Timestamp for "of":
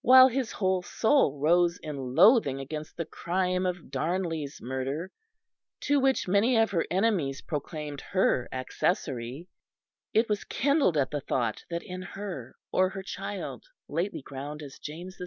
3.66-3.90, 6.56-6.70